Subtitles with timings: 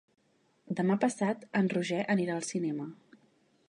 [0.79, 2.91] Demà passat en Roger anirà al cinema.